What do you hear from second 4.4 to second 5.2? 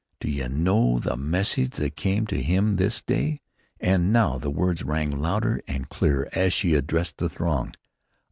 words rang